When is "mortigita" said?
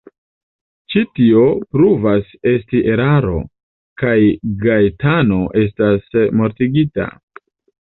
6.43-7.11